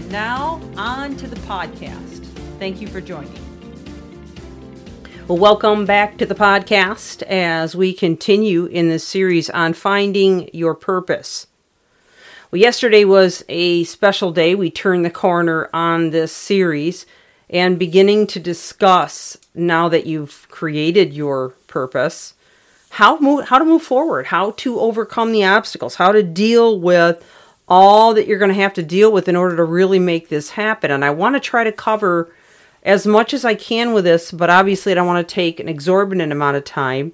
And 0.00 0.10
now, 0.10 0.62
on 0.78 1.14
to 1.18 1.26
the 1.26 1.36
podcast. 1.40 2.24
Thank 2.58 2.80
you 2.80 2.88
for 2.88 3.02
joining. 3.02 3.38
Well, 5.28 5.36
welcome 5.36 5.84
back 5.84 6.16
to 6.16 6.24
the 6.24 6.34
podcast 6.34 7.20
as 7.24 7.76
we 7.76 7.92
continue 7.92 8.64
in 8.64 8.88
this 8.88 9.06
series 9.06 9.50
on 9.50 9.74
finding 9.74 10.48
your 10.54 10.74
purpose. 10.74 11.48
Well, 12.50 12.62
yesterday 12.62 13.04
was 13.04 13.44
a 13.50 13.84
special 13.84 14.32
day. 14.32 14.54
We 14.54 14.70
turned 14.70 15.04
the 15.04 15.10
corner 15.10 15.68
on 15.74 16.08
this 16.08 16.32
series 16.32 17.04
and 17.50 17.78
beginning 17.78 18.26
to 18.28 18.40
discuss 18.40 19.36
now 19.54 19.90
that 19.90 20.06
you've 20.06 20.48
created 20.48 21.12
your 21.12 21.50
purpose 21.66 22.32
how 22.92 23.18
move 23.20 23.48
how 23.48 23.58
to 23.58 23.64
move 23.66 23.82
forward, 23.82 24.26
how 24.26 24.52
to 24.52 24.80
overcome 24.80 25.30
the 25.30 25.44
obstacles, 25.44 25.96
how 25.96 26.10
to 26.10 26.22
deal 26.22 26.80
with 26.80 27.22
all 27.70 28.12
that 28.14 28.26
you're 28.26 28.38
going 28.38 28.50
to 28.50 28.54
have 28.54 28.74
to 28.74 28.82
deal 28.82 29.12
with 29.12 29.28
in 29.28 29.36
order 29.36 29.56
to 29.56 29.64
really 29.64 30.00
make 30.00 30.28
this 30.28 30.50
happen. 30.50 30.90
And 30.90 31.04
I 31.04 31.10
want 31.10 31.36
to 31.36 31.40
try 31.40 31.62
to 31.62 31.70
cover 31.72 32.34
as 32.82 33.06
much 33.06 33.32
as 33.32 33.44
I 33.44 33.54
can 33.54 33.92
with 33.92 34.04
this, 34.04 34.32
but 34.32 34.50
obviously 34.50 34.90
I 34.90 34.96
don't 34.96 35.06
want 35.06 35.26
to 35.26 35.34
take 35.34 35.60
an 35.60 35.68
exorbitant 35.68 36.32
amount 36.32 36.56
of 36.56 36.64
time. 36.64 37.12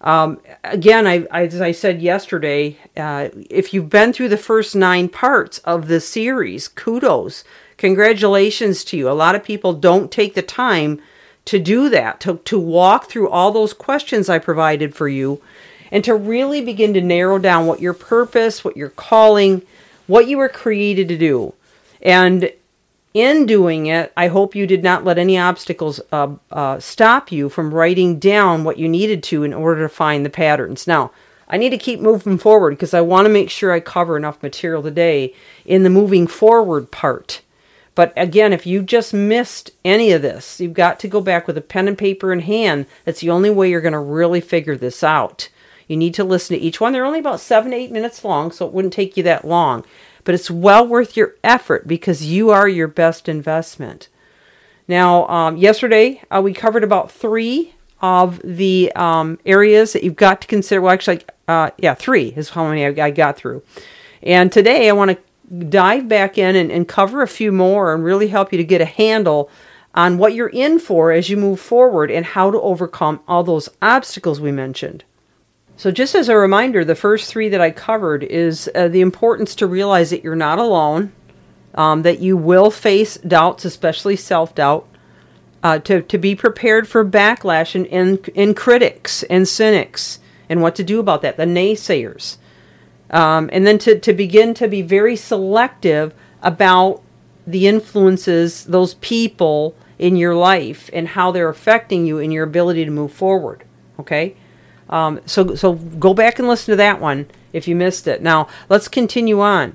Um, 0.00 0.40
again, 0.64 1.06
I, 1.06 1.26
as 1.30 1.60
I 1.60 1.72
said 1.72 2.00
yesterday, 2.00 2.78
uh, 2.96 3.28
if 3.50 3.74
you've 3.74 3.90
been 3.90 4.12
through 4.12 4.28
the 4.28 4.36
first 4.36 4.74
nine 4.74 5.08
parts 5.08 5.58
of 5.58 5.88
this 5.88 6.08
series, 6.08 6.68
kudos, 6.68 7.44
congratulations 7.76 8.84
to 8.84 8.96
you. 8.96 9.10
A 9.10 9.12
lot 9.12 9.34
of 9.34 9.44
people 9.44 9.72
don't 9.72 10.10
take 10.10 10.34
the 10.34 10.42
time 10.42 11.02
to 11.46 11.58
do 11.58 11.88
that, 11.90 12.20
to, 12.20 12.38
to 12.44 12.58
walk 12.58 13.08
through 13.08 13.28
all 13.28 13.52
those 13.52 13.72
questions 13.72 14.28
I 14.28 14.38
provided 14.38 14.94
for 14.94 15.08
you, 15.08 15.40
and 15.96 16.04
to 16.04 16.14
really 16.14 16.60
begin 16.60 16.92
to 16.92 17.00
narrow 17.00 17.38
down 17.38 17.64
what 17.64 17.80
your 17.80 17.94
purpose, 17.94 18.62
what 18.62 18.76
your 18.76 18.90
calling, 18.90 19.62
what 20.06 20.28
you 20.28 20.36
were 20.36 20.46
created 20.46 21.08
to 21.08 21.16
do. 21.16 21.54
And 22.02 22.52
in 23.14 23.46
doing 23.46 23.86
it, 23.86 24.12
I 24.14 24.28
hope 24.28 24.54
you 24.54 24.66
did 24.66 24.82
not 24.82 25.04
let 25.04 25.16
any 25.16 25.38
obstacles 25.38 26.02
uh, 26.12 26.34
uh, 26.50 26.80
stop 26.80 27.32
you 27.32 27.48
from 27.48 27.72
writing 27.72 28.18
down 28.18 28.62
what 28.62 28.76
you 28.76 28.90
needed 28.90 29.22
to 29.22 29.42
in 29.42 29.54
order 29.54 29.84
to 29.84 29.88
find 29.88 30.22
the 30.22 30.28
patterns. 30.28 30.86
Now, 30.86 31.12
I 31.48 31.56
need 31.56 31.70
to 31.70 31.78
keep 31.78 31.98
moving 31.98 32.36
forward 32.36 32.72
because 32.72 32.92
I 32.92 33.00
want 33.00 33.24
to 33.24 33.32
make 33.32 33.48
sure 33.48 33.72
I 33.72 33.80
cover 33.80 34.18
enough 34.18 34.42
material 34.42 34.82
today 34.82 35.32
in 35.64 35.82
the 35.82 35.88
moving 35.88 36.26
forward 36.26 36.90
part. 36.90 37.40
But 37.94 38.12
again, 38.18 38.52
if 38.52 38.66
you 38.66 38.82
just 38.82 39.14
missed 39.14 39.70
any 39.82 40.12
of 40.12 40.20
this, 40.20 40.60
you've 40.60 40.74
got 40.74 41.00
to 41.00 41.08
go 41.08 41.22
back 41.22 41.46
with 41.46 41.56
a 41.56 41.62
pen 41.62 41.88
and 41.88 41.96
paper 41.96 42.34
in 42.34 42.40
hand. 42.40 42.84
That's 43.06 43.20
the 43.20 43.30
only 43.30 43.48
way 43.48 43.70
you're 43.70 43.80
going 43.80 43.94
to 43.94 43.98
really 43.98 44.42
figure 44.42 44.76
this 44.76 45.02
out. 45.02 45.48
You 45.86 45.96
need 45.96 46.14
to 46.14 46.24
listen 46.24 46.56
to 46.56 46.62
each 46.62 46.80
one. 46.80 46.92
They're 46.92 47.04
only 47.04 47.20
about 47.20 47.40
seven 47.40 47.72
eight 47.72 47.92
minutes 47.92 48.24
long, 48.24 48.50
so 48.50 48.66
it 48.66 48.72
wouldn't 48.72 48.94
take 48.94 49.16
you 49.16 49.22
that 49.24 49.44
long. 49.44 49.84
But 50.24 50.34
it's 50.34 50.50
well 50.50 50.86
worth 50.86 51.16
your 51.16 51.34
effort 51.44 51.86
because 51.86 52.26
you 52.26 52.50
are 52.50 52.68
your 52.68 52.88
best 52.88 53.28
investment. 53.28 54.08
Now, 54.88 55.26
um, 55.28 55.56
yesterday 55.56 56.22
uh, 56.30 56.40
we 56.42 56.52
covered 56.52 56.84
about 56.84 57.10
three 57.10 57.74
of 58.00 58.40
the 58.44 58.92
um, 58.94 59.38
areas 59.46 59.92
that 59.92 60.02
you've 60.02 60.16
got 60.16 60.40
to 60.42 60.46
consider. 60.46 60.80
Well, 60.80 60.92
actually, 60.92 61.22
uh, 61.48 61.70
yeah, 61.78 61.94
three 61.94 62.28
is 62.36 62.50
how 62.50 62.68
many 62.68 62.84
I, 62.84 63.06
I 63.06 63.10
got 63.10 63.36
through. 63.36 63.62
And 64.22 64.50
today 64.50 64.88
I 64.88 64.92
want 64.92 65.12
to 65.12 65.64
dive 65.68 66.08
back 66.08 66.38
in 66.38 66.56
and, 66.56 66.70
and 66.70 66.88
cover 66.88 67.22
a 67.22 67.28
few 67.28 67.52
more 67.52 67.94
and 67.94 68.04
really 68.04 68.28
help 68.28 68.52
you 68.52 68.58
to 68.58 68.64
get 68.64 68.80
a 68.80 68.86
handle 68.86 69.48
on 69.94 70.18
what 70.18 70.34
you're 70.34 70.48
in 70.48 70.78
for 70.78 71.12
as 71.12 71.30
you 71.30 71.36
move 71.36 71.60
forward 71.60 72.10
and 72.10 72.26
how 72.26 72.50
to 72.50 72.60
overcome 72.60 73.20
all 73.26 73.42
those 73.42 73.68
obstacles 73.80 74.40
we 74.40 74.52
mentioned. 74.52 75.04
So, 75.78 75.90
just 75.90 76.14
as 76.14 76.28
a 76.30 76.36
reminder, 76.36 76.84
the 76.84 76.94
first 76.94 77.30
three 77.30 77.50
that 77.50 77.60
I 77.60 77.70
covered 77.70 78.22
is 78.22 78.70
uh, 78.74 78.88
the 78.88 79.02
importance 79.02 79.54
to 79.56 79.66
realize 79.66 80.08
that 80.10 80.24
you're 80.24 80.34
not 80.34 80.58
alone, 80.58 81.12
um, 81.74 82.02
that 82.02 82.18
you 82.18 82.36
will 82.36 82.70
face 82.70 83.18
doubts, 83.18 83.66
especially 83.66 84.16
self 84.16 84.54
doubt, 84.54 84.88
uh, 85.62 85.78
to, 85.80 86.00
to 86.00 86.16
be 86.16 86.34
prepared 86.34 86.88
for 86.88 87.04
backlash 87.04 87.74
and, 87.74 87.86
and, 87.88 88.30
and 88.34 88.56
critics 88.56 89.22
and 89.24 89.46
cynics, 89.46 90.18
and 90.48 90.62
what 90.62 90.74
to 90.76 90.84
do 90.84 90.98
about 90.98 91.20
that, 91.20 91.36
the 91.36 91.44
naysayers. 91.44 92.38
Um, 93.10 93.50
and 93.52 93.66
then 93.66 93.78
to, 93.80 93.98
to 93.98 94.12
begin 94.14 94.54
to 94.54 94.68
be 94.68 94.80
very 94.80 95.14
selective 95.14 96.14
about 96.42 97.02
the 97.46 97.68
influences, 97.68 98.64
those 98.64 98.94
people 98.94 99.76
in 99.98 100.16
your 100.16 100.34
life 100.34 100.90
and 100.92 101.08
how 101.08 101.30
they're 101.30 101.48
affecting 101.48 102.06
you 102.06 102.18
in 102.18 102.30
your 102.30 102.44
ability 102.44 102.84
to 102.84 102.90
move 102.90 103.12
forward. 103.12 103.64
Okay? 104.00 104.36
Um, 104.88 105.20
so, 105.26 105.54
so 105.54 105.74
go 105.74 106.14
back 106.14 106.38
and 106.38 106.48
listen 106.48 106.72
to 106.72 106.76
that 106.76 107.00
one 107.00 107.26
if 107.52 107.66
you 107.66 107.74
missed 107.74 108.06
it. 108.06 108.22
Now, 108.22 108.48
let's 108.68 108.88
continue 108.88 109.40
on. 109.40 109.74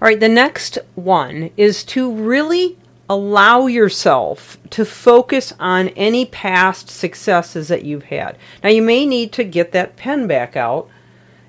All 0.00 0.08
right, 0.08 0.18
the 0.18 0.28
next 0.28 0.78
one 0.94 1.50
is 1.56 1.84
to 1.84 2.12
really 2.12 2.78
allow 3.08 3.66
yourself 3.66 4.58
to 4.70 4.84
focus 4.84 5.52
on 5.60 5.88
any 5.90 6.24
past 6.24 6.88
successes 6.88 7.68
that 7.68 7.84
you've 7.84 8.04
had. 8.04 8.38
Now, 8.62 8.70
you 8.70 8.82
may 8.82 9.06
need 9.06 9.32
to 9.32 9.44
get 9.44 9.72
that 9.72 9.96
pen 9.96 10.26
back 10.26 10.56
out 10.56 10.88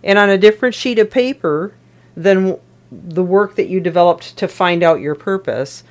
and 0.04 0.20
on 0.20 0.30
a 0.30 0.38
different 0.38 0.76
sheet 0.76 1.00
of 1.00 1.10
paper 1.10 1.74
than 2.16 2.60
the 2.92 3.24
work 3.24 3.56
that 3.56 3.70
you 3.70 3.80
developed 3.80 4.38
to 4.38 4.48
find 4.48 4.84
out 4.84 5.00
your 5.00 5.16
purpose, 5.16 5.84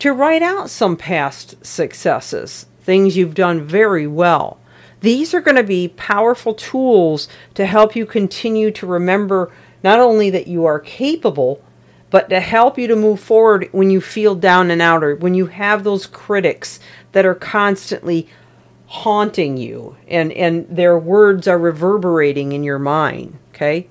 to 0.00 0.12
write 0.12 0.42
out 0.42 0.70
some 0.70 0.96
past 0.96 1.64
successes, 1.64 2.66
things 2.80 3.16
you've 3.16 3.34
done 3.34 3.62
very 3.62 4.06
well. 4.06 4.58
These 5.00 5.34
are 5.34 5.40
going 5.40 5.56
to 5.56 5.62
be 5.62 5.88
powerful 5.88 6.54
tools 6.54 7.28
to 7.54 7.66
help 7.66 7.94
you 7.94 8.06
continue 8.06 8.70
to 8.72 8.86
remember 8.86 9.52
not 9.82 10.00
only 10.00 10.30
that 10.30 10.48
you 10.48 10.64
are 10.64 10.80
capable, 10.80 11.62
but 12.10 12.28
to 12.30 12.40
help 12.40 12.78
you 12.78 12.88
to 12.88 12.96
move 12.96 13.20
forward 13.20 13.68
when 13.72 13.90
you 13.90 14.00
feel 14.00 14.34
down 14.34 14.70
and 14.70 14.82
out 14.82 15.04
or 15.04 15.14
when 15.14 15.34
you 15.34 15.46
have 15.46 15.84
those 15.84 16.06
critics 16.06 16.80
that 17.12 17.26
are 17.26 17.34
constantly 17.34 18.26
haunting 18.86 19.56
you 19.56 19.96
and, 20.08 20.32
and 20.32 20.66
their 20.74 20.98
words 20.98 21.46
are 21.46 21.58
reverberating 21.58 22.52
in 22.52 22.64
your 22.64 22.78
mind 22.78 23.38
okay? 23.58 23.88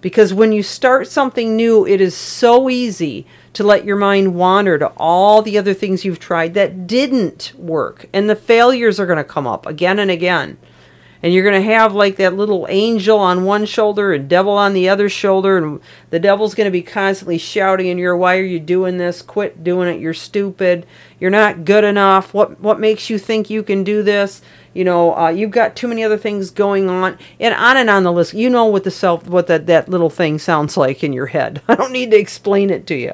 Because 0.00 0.32
when 0.32 0.52
you 0.52 0.62
start 0.62 1.08
something 1.08 1.56
new, 1.56 1.84
it 1.84 2.00
is 2.00 2.16
so 2.16 2.70
easy 2.70 3.26
to 3.52 3.64
let 3.64 3.84
your 3.84 3.96
mind 3.96 4.34
wander 4.34 4.78
to 4.78 4.92
all 4.96 5.42
the 5.42 5.58
other 5.58 5.74
things 5.74 6.04
you've 6.04 6.18
tried 6.18 6.54
that 6.54 6.86
didn't 6.86 7.52
work. 7.56 8.06
And 8.12 8.28
the 8.28 8.36
failures 8.36 9.00
are 9.00 9.06
going 9.06 9.18
to 9.18 9.24
come 9.24 9.46
up 9.46 9.66
again 9.66 9.98
and 9.98 10.10
again. 10.10 10.58
And 11.22 11.32
you're 11.32 11.48
going 11.48 11.60
to 11.60 11.72
have 11.72 11.94
like 11.94 12.16
that 12.16 12.34
little 12.36 12.66
angel 12.68 13.18
on 13.18 13.44
one 13.44 13.66
shoulder 13.66 14.12
and 14.12 14.28
devil 14.28 14.52
on 14.52 14.72
the 14.72 14.88
other 14.88 15.08
shoulder. 15.08 15.56
And 15.58 15.80
the 16.10 16.20
devil's 16.20 16.54
going 16.54 16.66
to 16.66 16.70
be 16.70 16.82
constantly 16.82 17.38
shouting 17.38 17.86
in 17.88 17.98
your, 17.98 18.16
why 18.16 18.36
are 18.36 18.42
you 18.42 18.60
doing 18.60 18.98
this? 18.98 19.22
Quit 19.22 19.64
doing 19.64 19.88
it. 19.88 20.00
You're 20.00 20.14
stupid. 20.14 20.86
You're 21.18 21.30
not 21.30 21.64
good 21.64 21.84
enough. 21.84 22.32
What, 22.32 22.60
what 22.60 22.78
makes 22.78 23.10
you 23.10 23.18
think 23.18 23.50
you 23.50 23.62
can 23.62 23.84
do 23.84 24.02
this? 24.02 24.42
you 24.78 24.84
know 24.84 25.16
uh, 25.16 25.28
you've 25.28 25.50
got 25.50 25.74
too 25.74 25.88
many 25.88 26.04
other 26.04 26.16
things 26.16 26.50
going 26.50 26.88
on 26.88 27.18
and 27.40 27.52
on 27.52 27.76
and 27.76 27.90
on 27.90 28.04
the 28.04 28.12
list 28.12 28.32
you 28.32 28.48
know 28.48 28.66
what 28.66 28.84
the 28.84 28.90
self 28.92 29.26
what 29.26 29.48
that, 29.48 29.66
that 29.66 29.88
little 29.88 30.08
thing 30.08 30.38
sounds 30.38 30.76
like 30.76 31.02
in 31.02 31.12
your 31.12 31.26
head 31.26 31.60
i 31.68 31.74
don't 31.74 31.92
need 31.92 32.12
to 32.12 32.16
explain 32.16 32.70
it 32.70 32.86
to 32.86 32.94
you 32.94 33.12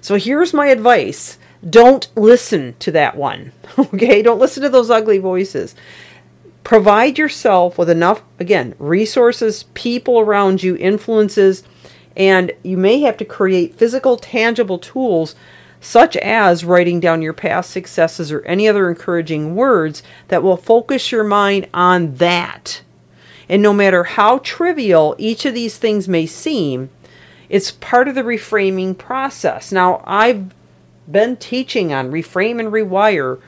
so 0.00 0.16
here's 0.16 0.52
my 0.52 0.66
advice 0.66 1.38
don't 1.70 2.08
listen 2.16 2.74
to 2.80 2.90
that 2.90 3.16
one 3.16 3.52
okay 3.78 4.22
don't 4.22 4.40
listen 4.40 4.62
to 4.62 4.68
those 4.68 4.90
ugly 4.90 5.18
voices 5.18 5.76
provide 6.64 7.18
yourself 7.18 7.78
with 7.78 7.88
enough 7.88 8.22
again 8.38 8.74
resources 8.78 9.64
people 9.74 10.20
around 10.20 10.62
you 10.62 10.76
influences 10.76 11.62
and 12.16 12.52
you 12.62 12.76
may 12.76 13.00
have 13.00 13.16
to 13.16 13.24
create 13.24 13.76
physical 13.76 14.16
tangible 14.16 14.78
tools 14.78 15.34
such 15.80 16.16
as 16.16 16.64
writing 16.64 17.00
down 17.00 17.22
your 17.22 17.32
past 17.32 17.70
successes 17.70 18.32
or 18.32 18.42
any 18.42 18.68
other 18.68 18.88
encouraging 18.88 19.54
words 19.54 20.02
that 20.26 20.42
will 20.42 20.56
focus 20.56 21.12
your 21.12 21.24
mind 21.24 21.68
on 21.72 22.14
that. 22.16 22.82
And 23.48 23.62
no 23.62 23.72
matter 23.72 24.04
how 24.04 24.38
trivial 24.38 25.14
each 25.18 25.46
of 25.46 25.54
these 25.54 25.78
things 25.78 26.08
may 26.08 26.26
seem, 26.26 26.90
it's 27.48 27.70
part 27.70 28.08
of 28.08 28.14
the 28.14 28.22
reframing 28.22 28.98
process. 28.98 29.72
Now, 29.72 30.02
I've 30.04 30.52
been 31.10 31.36
teaching 31.36 31.92
on 31.92 32.10
reframe 32.10 32.60
and 32.60 32.72
rewire 32.72 33.40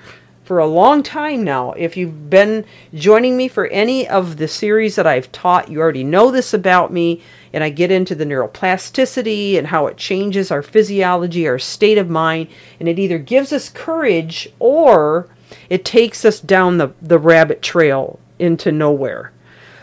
for 0.50 0.58
a 0.58 0.67
long 0.67 1.00
time 1.00 1.44
now. 1.44 1.70
If 1.75 1.97
you've 1.97 2.29
been 2.29 2.64
joining 2.93 3.37
me 3.37 3.47
for 3.47 3.69
any 3.69 4.08
of 4.08 4.38
the 4.38 4.49
series 4.49 4.97
that 4.97 5.06
I've 5.06 5.31
taught, 5.31 5.70
you 5.70 5.79
already 5.81 6.02
know 6.02 6.32
this 6.32 6.52
about 6.52 6.93
me. 6.93 7.23
And 7.52 7.62
I 7.62 7.70
get 7.70 7.93
into 7.93 8.17
the 8.17 8.25
neuroplasticity 8.25 9.56
and 9.56 9.69
how 9.69 9.87
it 9.87 9.97
changes 9.97 10.50
our 10.50 10.61
physiology, 10.61 11.47
our 11.47 11.61
state 11.61 11.99
of 11.99 12.11
mind. 12.11 12.49
And 12.81 12.88
it 12.88 12.99
either 12.99 13.17
gives 13.17 13.52
us 13.52 13.69
courage 13.69 14.49
or 14.58 15.29
it 15.69 15.85
takes 15.85 16.25
us 16.25 16.41
down 16.41 16.79
the, 16.79 16.94
the 17.00 17.20
rabbit 17.20 17.62
trail 17.62 18.19
into 18.41 18.73
nowhere. 18.73 19.31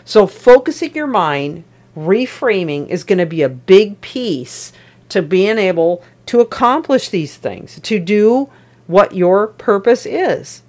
So, 0.04 0.26
focusing 0.26 0.92
your 0.92 1.06
mind, 1.06 1.64
reframing 1.96 2.88
is 2.88 3.04
going 3.04 3.20
to 3.20 3.24
be 3.24 3.40
a 3.40 3.48
big 3.48 4.02
piece 4.02 4.74
to 5.08 5.22
being 5.22 5.56
able 5.56 6.04
to 6.26 6.40
accomplish 6.40 7.08
these 7.08 7.36
things, 7.38 7.80
to 7.80 7.98
do 7.98 8.50
what 8.88 9.14
your 9.14 9.46
purpose 9.46 10.04
is. 10.04 10.62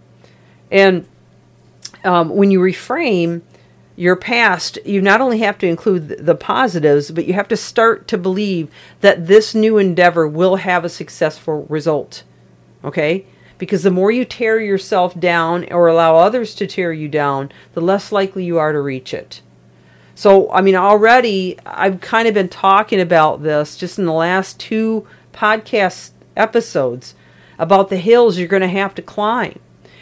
And 0.71 1.07
um, 2.03 2.29
when 2.29 2.51
you 2.51 2.59
reframe 2.59 3.41
your 3.95 4.15
past, 4.15 4.77
you 4.85 5.01
not 5.01 5.19
only 5.19 5.39
have 5.39 5.57
to 5.57 5.67
include 5.67 6.25
the 6.25 6.35
positives, 6.35 7.09
but 7.11 7.25
you 7.25 7.33
have 7.33 7.47
to 7.47 7.57
start 7.57 8.07
to 8.09 8.17
believe 8.17 8.69
that 9.01 9.27
this 9.27 9.55
new 9.55 9.77
endeavor 9.77 10.27
will 10.27 10.57
have 10.57 10.85
a 10.85 10.89
successful 10.89 11.65
result. 11.67 12.23
Okay? 12.83 13.25
Because 13.57 13.83
the 13.83 13.91
more 13.91 14.11
you 14.11 14.23
tear 14.23 14.59
yourself 14.59 15.19
down 15.19 15.69
or 15.71 15.87
allow 15.87 16.15
others 16.15 16.55
to 16.55 16.67
tear 16.67 16.93
you 16.93 17.09
down, 17.09 17.51
the 17.73 17.81
less 17.81 18.11
likely 18.11 18.45
you 18.45 18.57
are 18.57 18.71
to 18.71 18.79
reach 18.79 19.13
it. 19.13 19.41
So, 20.15 20.51
I 20.51 20.61
mean, 20.61 20.75
already 20.75 21.57
I've 21.65 22.01
kind 22.01 22.27
of 22.27 22.33
been 22.33 22.49
talking 22.49 22.99
about 22.99 23.43
this 23.43 23.77
just 23.77 23.97
in 23.97 24.05
the 24.05 24.13
last 24.13 24.59
two 24.59 25.07
podcast 25.33 26.11
episodes 26.35 27.15
about 27.59 27.89
the 27.89 27.97
hills 27.97 28.39
you're 28.39 28.47
going 28.47 28.61
to 28.61 28.67
have 28.67 28.95
to 28.95 29.01
climb. 29.03 29.59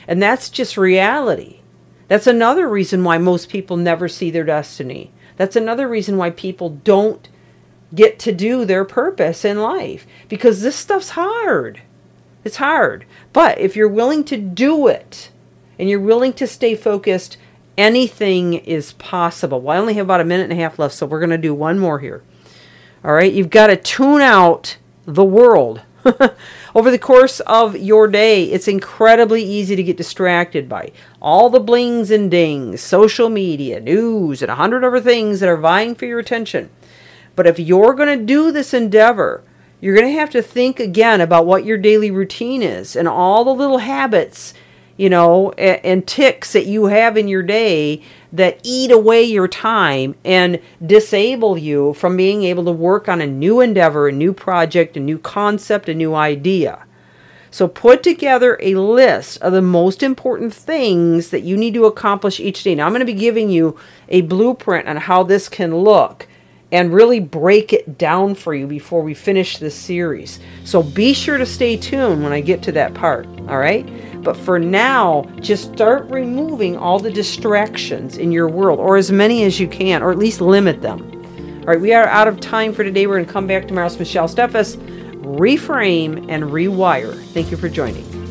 And 0.07 0.21
that's 0.21 0.50
just 0.50 0.77
reality. 0.77 1.59
That's 2.07 2.27
another 2.27 2.69
reason 2.69 3.04
why 3.04 3.18
most 3.18 3.50
people 3.50 3.75
never 3.75 4.07
see 4.07 4.31
their 4.31 4.45
destiny. 4.45 5.12
That's 5.36 5.57
another 5.57 5.89
reason 5.89 6.15
why 6.15 6.30
people 6.30 6.69
don't 6.69 7.27
get 7.94 8.19
to 8.19 8.31
do 8.31 8.63
their 8.63 8.86
purpose 8.86 9.44
in 9.44 9.62
life 9.62 10.06
because 10.30 10.62
this 10.62 10.75
stuff's 10.75 11.09
hard. 11.12 11.81
It's 12.44 12.57
hard. 12.57 13.06
But 13.33 13.60
if 13.60 13.75
you're 13.75 13.89
willing 13.89 14.24
to 14.25 14.38
do 14.38 14.88
it 14.88 15.31
and 15.77 15.89
you're 15.89 16.00
willing 16.00 16.33
to 16.33 16.48
stay 16.48 16.75
focused, 16.75 17.38
anything 17.77 18.53
is 18.53 18.94
possible. 18.94 19.62
Well, 19.62 19.77
I 19.77 19.80
only 19.80 19.95
have 19.95 20.06
about 20.06 20.21
a 20.21 20.25
minute 20.25 20.50
and 20.50 20.53
a 20.53 20.63
half 20.63 20.80
left, 20.80 20.95
so 20.95 21.06
we're 21.06 21.19
going 21.19 21.30
to 21.31 21.38
do 21.38 21.53
one 21.53 21.77
more 21.77 22.00
here. 22.00 22.24
All 23.03 23.13
right, 23.13 23.31
you've 23.31 23.50
got 23.50 23.68
to 23.68 23.77
tune 23.77 24.21
out 24.21 24.77
the 25.06 25.24
world. 25.24 25.81
Over 26.75 26.92
the 26.92 27.00
course 27.00 27.39
of 27.42 27.75
your 27.77 28.07
day, 28.07 28.45
it's 28.45 28.68
incredibly 28.68 29.44
easy 29.44 29.75
to 29.75 29.83
get 29.83 29.98
distracted 29.98 30.69
by 30.69 30.92
all 31.21 31.50
the 31.50 31.59
blings 31.59 32.12
and 32.12 32.30
dings, 32.30 32.81
social 32.81 33.30
media, 33.30 33.80
news, 33.80 34.42
and 34.42 34.51
a 34.51 34.56
hundred 34.56 34.83
other 34.83 35.01
things 35.01 35.39
that 35.39 35.50
are 35.50 35.57
vying 35.57 35.95
for 35.95 36.06
your 36.06 36.19
attention. 36.19 36.69
But 37.36 37.48
if 37.48 37.59
you're 37.59 37.94
going 37.94 38.19
to 38.19 38.25
do 38.25 38.51
this 38.51 38.74
endeavor, 38.74 39.44
you're 39.80 39.95
going 39.95 40.07
to 40.07 40.19
have 40.19 40.31
to 40.31 40.42
think 40.42 40.80
again 40.80 41.21
about 41.21 41.45
what 41.45 41.65
your 41.65 41.77
daily 41.77 42.10
routine 42.10 42.62
is 42.62 42.95
and 42.95 43.07
all 43.07 43.44
the 43.44 43.53
little 43.53 43.80
habits 43.80 44.53
you 44.97 45.09
know, 45.09 45.51
and, 45.51 45.79
and 45.85 46.07
tics 46.07 46.53
that 46.53 46.65
you 46.65 46.88
have 46.88 47.15
in 47.15 47.27
your 47.27 47.44
day 47.44 48.01
that 48.33 48.59
eat 48.63 48.91
away 48.91 49.23
your 49.23 49.47
time 49.47 50.15
and 50.25 50.59
disable 50.85 51.57
you 51.57 51.94
from 51.94 52.17
being 52.17 52.44
able 52.44 52.65
to 52.65 52.71
work 52.71 53.07
on 53.07 53.21
a 53.21 53.27
new 53.27 53.61
endeavor, 53.61 54.07
a 54.07 54.11
new 54.11 54.33
project, 54.33 54.97
a 54.97 54.99
new 54.99 55.17
concept, 55.17 55.88
a 55.88 55.94
new 55.94 56.13
idea. 56.13 56.83
So 57.49 57.67
put 57.67 58.03
together 58.03 58.57
a 58.61 58.75
list 58.75 59.41
of 59.41 59.53
the 59.53 59.61
most 59.61 60.03
important 60.03 60.53
things 60.53 61.29
that 61.29 61.41
you 61.41 61.55
need 61.55 61.73
to 61.75 61.85
accomplish 61.85 62.39
each 62.39 62.63
day. 62.63 62.75
Now, 62.75 62.85
I'm 62.85 62.91
going 62.91 63.00
to 63.00 63.05
be 63.05 63.13
giving 63.13 63.50
you 63.50 63.79
a 64.09 64.21
blueprint 64.21 64.88
on 64.88 64.97
how 64.97 65.23
this 65.23 65.47
can 65.47 65.75
look 65.75 66.27
and 66.71 66.93
really 66.93 67.21
break 67.21 67.71
it 67.71 67.97
down 67.97 68.35
for 68.35 68.53
you 68.53 68.67
before 68.67 69.01
we 69.01 69.13
finish 69.13 69.57
this 69.57 69.75
series. 69.75 70.39
So 70.65 70.83
be 70.83 71.13
sure 71.13 71.38
to 71.38 71.45
stay 71.45 71.77
tuned 71.77 72.23
when 72.23 72.33
I 72.33 72.41
get 72.41 72.61
to 72.63 72.73
that 72.73 72.93
part, 72.93 73.25
all 73.47 73.57
right? 73.57 73.88
But 74.23 74.35
for 74.35 74.59
now, 74.59 75.23
just 75.39 75.73
start 75.73 76.09
removing 76.09 76.77
all 76.77 76.99
the 76.99 77.11
distractions 77.11 78.17
in 78.17 78.31
your 78.31 78.47
world, 78.49 78.79
or 78.79 78.97
as 78.97 79.11
many 79.11 79.43
as 79.43 79.59
you 79.59 79.67
can, 79.67 80.03
or 80.03 80.11
at 80.11 80.17
least 80.17 80.41
limit 80.41 80.81
them. 80.81 81.01
All 81.61 81.73
right, 81.73 81.81
we 81.81 81.93
are 81.93 82.07
out 82.07 82.27
of 82.27 82.39
time 82.39 82.73
for 82.73 82.83
today. 82.83 83.07
We're 83.07 83.15
going 83.15 83.25
to 83.25 83.31
come 83.31 83.47
back 83.47 83.67
tomorrow. 83.67 83.87
It's 83.87 83.99
Michelle 83.99 84.27
Steffes. 84.27 84.77
Reframe 85.21 86.25
and 86.29 86.45
rewire. 86.45 87.13
Thank 87.33 87.51
you 87.51 87.57
for 87.57 87.69
joining. 87.69 88.26